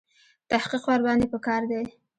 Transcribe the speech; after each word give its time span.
تحقیق 0.49 0.83
ورباندې 0.91 1.27
په 1.33 1.39
کار 1.47 1.61
دی. 1.71 1.81